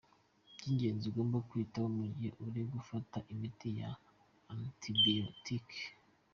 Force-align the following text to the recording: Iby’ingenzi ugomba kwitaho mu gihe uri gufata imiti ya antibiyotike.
Iby’ingenzi 0.55 1.03
ugomba 1.07 1.37
kwitaho 1.49 1.87
mu 1.97 2.05
gihe 2.15 2.31
uri 2.45 2.61
gufata 2.73 3.17
imiti 3.33 3.67
ya 3.79 3.89
antibiyotike. 4.53 5.81